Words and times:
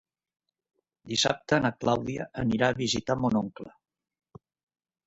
Dissabte 1.11 1.59
na 1.65 1.71
Clàudia 1.83 2.27
anirà 2.45 2.71
a 2.73 2.79
visitar 2.83 3.21
mon 3.23 3.41
oncle. 3.45 3.73